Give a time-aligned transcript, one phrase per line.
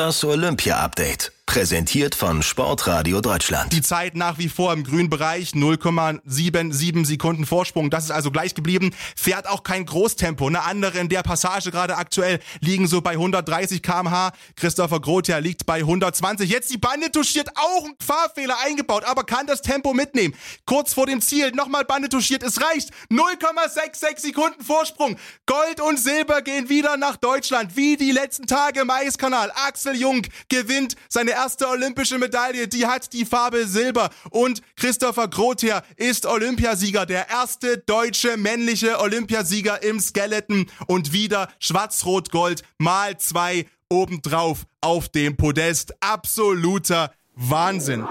[0.00, 1.39] Das Olympia-Update.
[1.50, 3.72] Präsentiert von Sportradio Deutschland.
[3.72, 7.90] Die Zeit nach wie vor im grünen Bereich, 0,77 Sekunden Vorsprung.
[7.90, 8.94] Das ist also gleich geblieben.
[9.16, 10.46] Fährt auch kein Großtempo.
[10.46, 14.30] Eine andere in der Passage gerade aktuell liegen so bei 130 km/h.
[14.54, 16.48] Christopher Grothia liegt bei 120.
[16.48, 20.36] Jetzt die Bande touchiert, auch ein Fahrfehler eingebaut, aber kann das Tempo mitnehmen.
[20.66, 22.44] Kurz vor dem Ziel nochmal Bande touchiert.
[22.44, 22.90] Es reicht.
[23.10, 25.16] 0,66 Sekunden Vorsprung.
[25.46, 27.74] Gold und Silber gehen wieder nach Deutschland.
[27.74, 29.50] Wie die letzten Tage im Eiskanal.
[29.66, 34.10] Axel Jung gewinnt seine erste olympische Medaille, die hat die Farbe Silber.
[34.30, 40.66] Und Christopher Grother ist Olympiasieger, der erste deutsche männliche Olympiasieger im Skeleton.
[40.86, 45.94] Und wieder Schwarz-Rot-Gold mal zwei obendrauf auf dem Podest.
[46.00, 48.06] Absoluter Wahnsinn.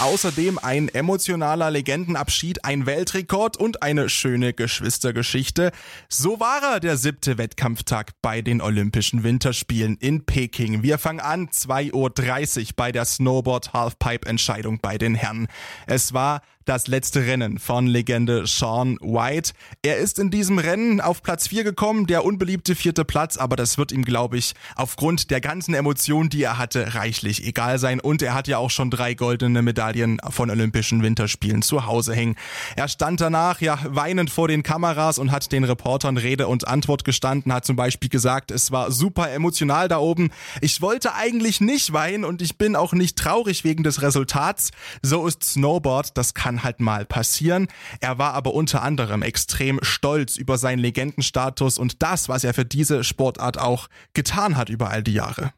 [0.00, 5.72] Außerdem ein emotionaler Legendenabschied, ein Weltrekord und eine schöne Geschwistergeschichte.
[6.08, 10.84] So war er der siebte Wettkampftag bei den Olympischen Winterspielen in Peking.
[10.84, 15.48] Wir fangen an 2.30 Uhr bei der Snowboard Halfpipe Entscheidung bei den Herren.
[15.88, 19.52] Es war das letzte Rennen von Legende Sean White.
[19.82, 23.78] Er ist in diesem Rennen auf Platz 4 gekommen, der unbeliebte vierte Platz, aber das
[23.78, 28.00] wird ihm, glaube ich, aufgrund der ganzen Emotionen, die er hatte, reichlich egal sein.
[28.00, 32.36] Und er hat ja auch schon drei goldene Medaillen von Olympischen Winterspielen zu Hause hängen.
[32.76, 37.04] Er stand danach ja weinend vor den Kameras und hat den Reportern Rede und Antwort
[37.04, 40.30] gestanden, hat zum Beispiel gesagt, es war super emotional da oben.
[40.60, 44.70] Ich wollte eigentlich nicht weinen und ich bin auch nicht traurig wegen des Resultats.
[45.00, 47.68] So ist Snowboard, das kann halt mal passieren.
[48.00, 52.64] Er war aber unter anderem extrem stolz über seinen Legendenstatus und das, was er für
[52.64, 55.52] diese Sportart auch getan hat über all die Jahre.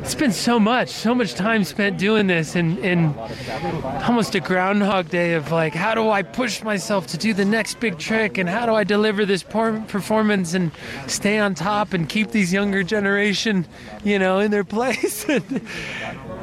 [0.00, 3.14] It's been so much, so much time spent doing this and, and
[4.02, 7.78] almost a groundhog day of like, how do I push myself to do the next
[7.78, 10.72] big trick and how do I deliver this performance and
[11.06, 13.64] stay on top and keep these younger generation,
[14.02, 15.24] you know, in their place.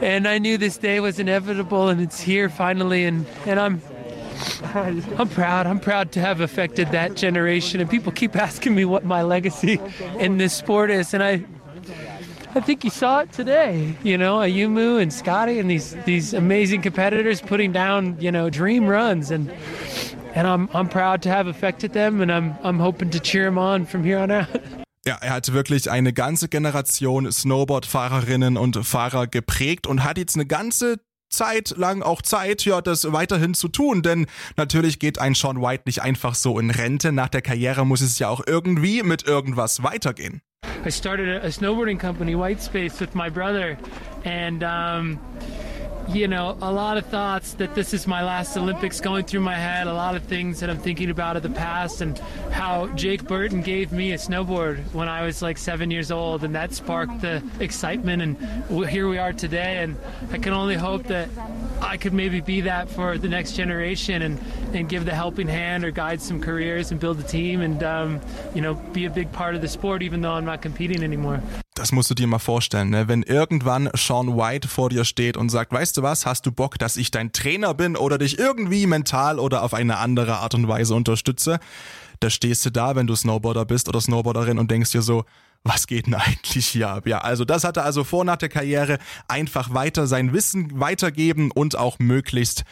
[0.02, 3.82] and I knew this day was inevitable and it's here finally and, and I'm
[4.64, 5.68] I'm proud.
[5.68, 7.82] I'm proud to have affected that generation.
[7.82, 9.80] And people keep asking me what my legacy
[10.20, 11.44] in this sport is, and I,
[12.56, 13.96] I think you saw it today.
[14.04, 18.88] You know, Ayumu and Scotty and these these amazing competitors putting down you know dream
[18.88, 19.52] runs, and
[20.34, 23.58] and I'm I'm proud to have affected them, and I'm I'm hoping to cheer them
[23.58, 24.48] on from here on out.
[25.08, 30.46] Ja, er hat wirklich eine ganze Generation Snowboard-Fahrerinnen und Fahrer geprägt und hat jetzt eine
[30.46, 30.98] ganze
[31.30, 34.26] Zeit lang auch Zeit, ja, das weiterhin zu tun, denn
[34.58, 37.12] natürlich geht ein Sean White nicht einfach so in Rente.
[37.12, 40.42] Nach der Karriere muss es ja auch irgendwie mit irgendwas weitergehen.
[40.86, 43.78] I started a snowboarding company, White Space, with my brother,
[44.24, 45.20] and um
[46.14, 49.56] you know, a lot of thoughts that this is my last Olympics going through my
[49.56, 52.18] head, a lot of things that I'm thinking about of the past and
[52.52, 56.56] how Jake Burton gave me a snowboard when I was like seven years old and
[56.56, 59.98] that sparked the excitement and here we are today and
[60.32, 61.30] I can only hope that
[61.80, 64.40] I could maybe be that for the next generation and,
[64.74, 68.22] and give the helping hand or guide some careers and build a team and, um,
[68.56, 71.42] you know, be a big part of the sport even though I'm not competing anymore.
[71.80, 73.08] Das musst du dir mal vorstellen, ne?
[73.08, 76.78] wenn irgendwann Sean White vor dir steht und sagt, weißt du was, hast du Bock,
[76.78, 80.68] dass ich dein Trainer bin oder dich irgendwie mental oder auf eine andere Art und
[80.68, 81.62] Weise unterstütze?
[82.20, 85.24] Da stehst du da, wenn du Snowboarder bist oder Snowboarderin und denkst dir so,
[85.64, 87.08] was geht denn eigentlich hier ab?
[87.08, 91.50] Ja, also das hat er also vor nach der Karriere einfach weiter sein Wissen weitergeben
[91.50, 92.66] und auch möglichst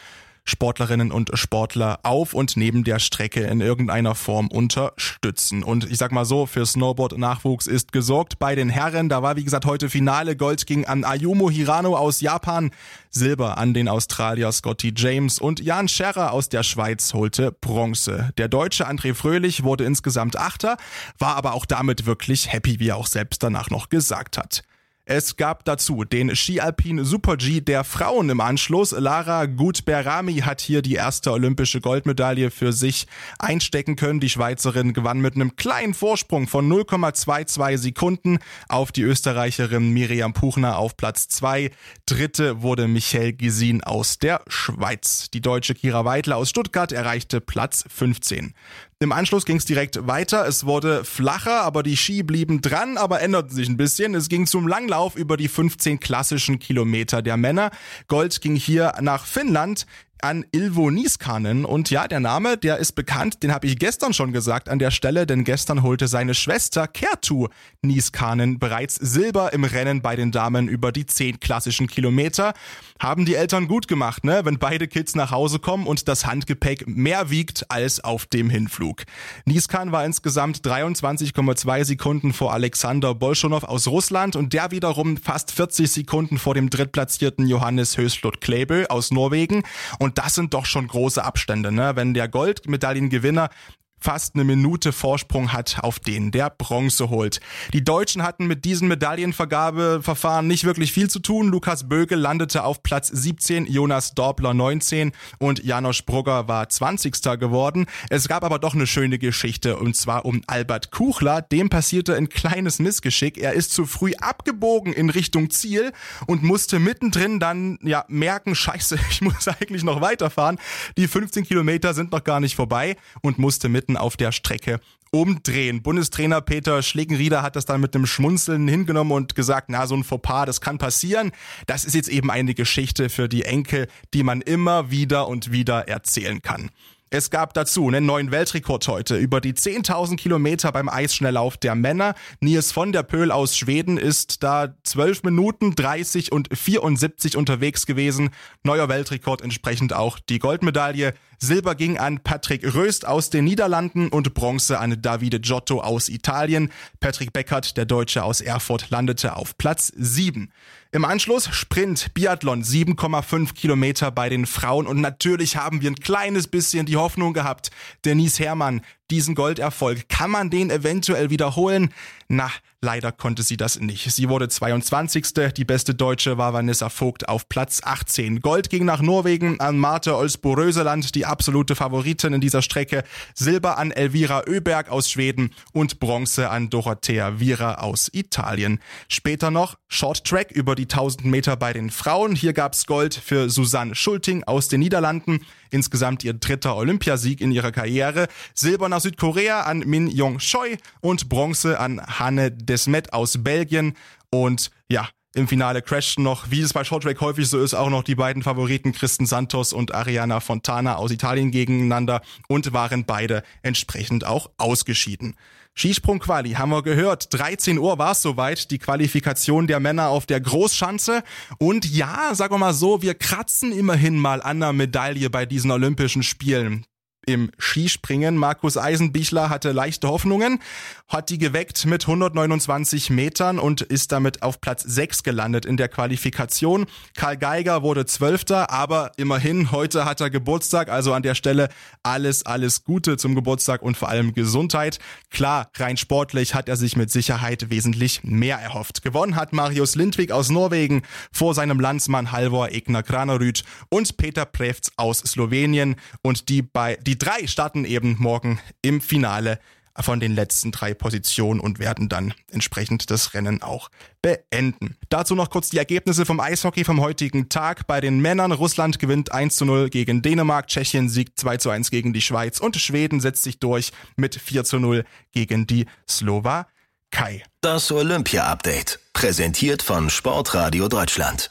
[0.48, 5.62] Sportlerinnen und Sportler auf und neben der Strecke in irgendeiner Form unterstützen.
[5.62, 9.08] Und ich sag mal so, für Snowboard-Nachwuchs ist gesorgt bei den Herren.
[9.08, 10.36] Da war, wie gesagt, heute Finale.
[10.36, 12.70] Gold ging an Ayumu Hirano aus Japan,
[13.10, 18.32] Silber an den Australier Scotty James und Jan Scherrer aus der Schweiz holte Bronze.
[18.38, 20.76] Der Deutsche André Fröhlich wurde insgesamt Achter,
[21.18, 24.62] war aber auch damit wirklich happy, wie er auch selbst danach noch gesagt hat.
[25.10, 28.90] Es gab dazu den Ski-Alpin Super-G der Frauen im Anschluss.
[28.90, 33.06] Lara Gutberami hat hier die erste olympische Goldmedaille für sich
[33.38, 34.20] einstecken können.
[34.20, 38.38] Die Schweizerin gewann mit einem kleinen Vorsprung von 0,22 Sekunden
[38.68, 41.70] auf die Österreicherin Miriam Puchner auf Platz 2.
[42.04, 45.30] Dritte wurde Michael Gisin aus der Schweiz.
[45.30, 48.52] Die deutsche Kira Weidler aus Stuttgart erreichte Platz 15.
[49.00, 50.44] Im Anschluss ging es direkt weiter.
[50.48, 54.16] Es wurde flacher, aber die Ski blieben dran, aber änderten sich ein bisschen.
[54.16, 57.70] Es ging zum Langlauf über die 15 klassischen Kilometer der Männer.
[58.08, 59.86] Gold ging hier nach Finnland
[60.22, 61.64] an Ilvo Niskanen.
[61.64, 64.90] Und ja, der Name, der ist bekannt, den habe ich gestern schon gesagt an der
[64.90, 67.48] Stelle, denn gestern holte seine Schwester Kertu
[67.82, 72.54] Niskanen bereits Silber im Rennen bei den Damen über die 10 klassischen Kilometer.
[73.00, 74.40] Haben die Eltern gut gemacht, ne?
[74.44, 79.04] wenn beide Kids nach Hause kommen und das Handgepäck mehr wiegt als auf dem Hinflug.
[79.44, 85.90] Niskan war insgesamt 23,2 Sekunden vor Alexander Bolschonow aus Russland und der wiederum fast 40
[85.90, 89.62] Sekunden vor dem drittplatzierten Johannes Höslot Klebel aus Norwegen.
[89.98, 91.94] Und und das sind doch schon große Abstände, ne?
[91.94, 93.50] Wenn der Goldmedaillengewinner
[94.00, 97.40] fast eine Minute Vorsprung hat auf den, der Bronze holt.
[97.72, 101.48] Die Deutschen hatten mit diesen Medaillenvergabeverfahren nicht wirklich viel zu tun.
[101.48, 107.12] Lukas Böge landete auf Platz 17, Jonas Dorbler 19 und Janosch Brugger war 20.
[107.38, 107.86] geworden.
[108.10, 111.42] Es gab aber doch eine schöne Geschichte und zwar um Albert Kuchler.
[111.42, 113.38] Dem passierte ein kleines Missgeschick.
[113.38, 115.92] Er ist zu früh abgebogen in Richtung Ziel
[116.26, 120.58] und musste mittendrin dann ja merken, scheiße, ich muss eigentlich noch weiterfahren.
[120.96, 124.80] Die 15 Kilometer sind noch gar nicht vorbei und musste mit mitten auf der Strecke
[125.10, 125.82] umdrehen.
[125.82, 130.04] Bundestrainer Peter Schlegenrieder hat das dann mit einem Schmunzeln hingenommen und gesagt, na, so ein
[130.04, 131.32] Fauxpas, das kann passieren.
[131.66, 135.88] Das ist jetzt eben eine Geschichte für die Enkel, die man immer wieder und wieder
[135.88, 136.70] erzählen kann.
[137.10, 142.14] Es gab dazu einen neuen Weltrekord heute über die 10.000 Kilometer beim Eisschnelllauf der Männer.
[142.40, 148.28] Nils von der Pöhl aus Schweden ist da 12 Minuten 30 und 74 unterwegs gewesen.
[148.62, 151.14] Neuer Weltrekord entsprechend auch die Goldmedaille.
[151.38, 156.70] Silber ging an Patrick Röst aus den Niederlanden und Bronze an Davide Giotto aus Italien.
[156.98, 160.50] Patrick Beckert, der Deutsche aus Erfurt, landete auf Platz 7.
[160.90, 166.48] Im Anschluss Sprint, Biathlon, 7,5 Kilometer bei den Frauen und natürlich haben wir ein kleines
[166.48, 167.70] bisschen die Hoffnung gehabt,
[168.04, 171.92] Denise Herrmann, diesen Golderfolg, kann man den eventuell wiederholen?
[172.28, 172.50] Na,
[172.82, 174.12] leider konnte sie das nicht.
[174.12, 175.54] Sie wurde 22.
[175.56, 178.42] Die beste Deutsche war Vanessa Vogt auf Platz 18.
[178.42, 183.02] Gold ging nach Norwegen an Marte Olsbo-Röseland, die absolute Favoritin in dieser Strecke.
[183.34, 188.78] Silber an Elvira Öberg aus Schweden und Bronze an Dorothea Vira aus Italien.
[189.08, 192.34] Später noch Short Track über die 1000 Meter bei den Frauen.
[192.34, 195.40] Hier gab's Gold für Susanne Schulting aus den Niederlanden.
[195.70, 198.28] Insgesamt ihr dritter Olympiasieg in ihrer Karriere.
[198.54, 203.94] Silber nach Südkorea an Min Jong Choi und Bronze an Hanne Desmet aus Belgien.
[204.30, 208.02] Und ja, im Finale crashten noch, wie es bei Shorttrack häufig so ist, auch noch
[208.02, 214.26] die beiden Favoriten Kristen Santos und Ariana Fontana aus Italien gegeneinander und waren beide entsprechend
[214.26, 215.36] auch ausgeschieden.
[215.74, 217.32] Skisprung-Quali haben wir gehört.
[217.32, 221.22] 13 Uhr war es soweit, die Qualifikation der Männer auf der Großschanze.
[221.58, 225.70] Und ja, sagen wir mal so, wir kratzen immerhin mal an der Medaille bei diesen
[225.70, 226.84] Olympischen Spielen
[227.28, 228.38] im Skispringen.
[228.38, 230.60] Markus Eisenbichler hatte leichte Hoffnungen,
[231.08, 235.88] hat die geweckt mit 129 Metern und ist damit auf Platz 6 gelandet in der
[235.88, 236.86] Qualifikation.
[237.14, 241.68] Karl Geiger wurde Zwölfter, aber immerhin, heute hat er Geburtstag, also an der Stelle
[242.02, 244.98] alles, alles Gute zum Geburtstag und vor allem Gesundheit.
[245.30, 249.02] Klar, rein sportlich hat er sich mit Sicherheit wesentlich mehr erhofft.
[249.02, 254.90] Gewonnen hat Marius Lindwig aus Norwegen vor seinem Landsmann Halvor Egner Granerüt und Peter Prevz
[254.96, 259.58] aus Slowenien und die bei die die drei starten eben morgen im Finale
[259.98, 263.88] von den letzten drei Positionen und werden dann entsprechend das Rennen auch
[264.22, 264.96] beenden.
[265.08, 267.88] Dazu noch kurz die Ergebnisse vom Eishockey vom heutigen Tag.
[267.88, 271.90] Bei den Männern Russland gewinnt 1 zu 0 gegen Dänemark, Tschechien siegt 2 zu 1
[271.90, 277.42] gegen die Schweiz und Schweden setzt sich durch mit 4 zu 0 gegen die Slowakei.
[277.60, 281.50] Das Olympia Update, präsentiert von Sportradio Deutschland.